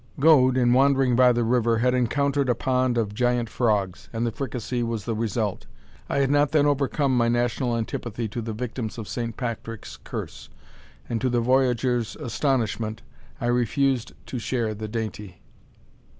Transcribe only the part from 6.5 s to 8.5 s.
then overcome my national antipathy to